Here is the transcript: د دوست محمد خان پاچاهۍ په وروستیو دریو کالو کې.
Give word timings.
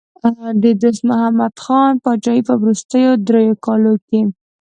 د 0.61 0.63
دوست 0.81 1.01
محمد 1.09 1.53
خان 1.63 1.93
پاچاهۍ 2.03 2.39
په 2.47 2.53
وروستیو 2.61 3.11
دریو 3.27 3.55
کالو 3.65 3.93
کې. 4.07 4.21